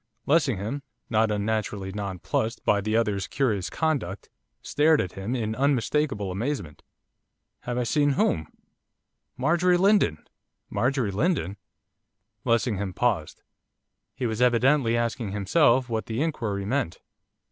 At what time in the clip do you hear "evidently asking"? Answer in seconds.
14.41-15.33